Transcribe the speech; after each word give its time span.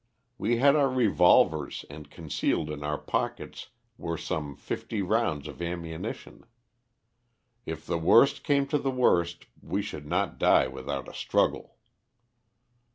We 0.39 0.57
had 0.57 0.75
our 0.75 0.89
revolvers 0.89 1.85
and 1.87 2.09
concealed 2.09 2.71
in 2.71 2.83
our 2.83 2.97
pockets 2.97 3.67
were 3.99 4.17
some 4.17 4.55
fifty 4.55 5.03
rounds 5.03 5.47
of 5.47 5.61
ammunition. 5.61 6.43
If 7.67 7.85
the 7.85 7.99
worst 7.99 8.43
came 8.43 8.65
to 8.69 8.79
the 8.79 8.89
worst 8.89 9.45
we 9.61 9.83
should 9.83 10.07
not 10.07 10.39
die 10.39 10.67
without 10.67 11.07
a 11.07 11.13
struggle. 11.13 11.77